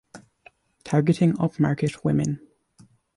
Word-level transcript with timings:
Targeting 0.83 1.33
upmarket 1.33 2.01
women. 2.03 2.39